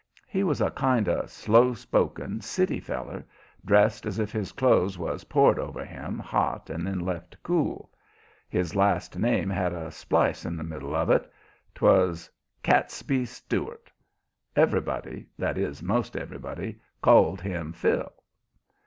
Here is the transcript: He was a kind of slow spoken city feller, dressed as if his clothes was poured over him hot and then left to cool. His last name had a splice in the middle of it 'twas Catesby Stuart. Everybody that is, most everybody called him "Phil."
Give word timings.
He 0.27 0.43
was 0.43 0.61
a 0.61 0.71
kind 0.71 1.07
of 1.07 1.29
slow 1.29 1.75
spoken 1.75 2.41
city 2.41 2.79
feller, 2.79 3.23
dressed 3.63 4.07
as 4.07 4.17
if 4.17 4.31
his 4.31 4.51
clothes 4.51 4.97
was 4.97 5.25
poured 5.25 5.59
over 5.59 5.85
him 5.85 6.17
hot 6.17 6.71
and 6.71 6.87
then 6.87 7.01
left 7.01 7.33
to 7.33 7.37
cool. 7.43 7.91
His 8.49 8.75
last 8.75 9.19
name 9.19 9.47
had 9.47 9.73
a 9.73 9.91
splice 9.91 10.43
in 10.43 10.57
the 10.57 10.63
middle 10.63 10.95
of 10.95 11.11
it 11.11 11.31
'twas 11.75 12.31
Catesby 12.63 13.25
Stuart. 13.27 13.91
Everybody 14.55 15.27
that 15.37 15.55
is, 15.55 15.83
most 15.83 16.15
everybody 16.17 16.79
called 17.03 17.39
him 17.41 17.71
"Phil." 17.71 18.11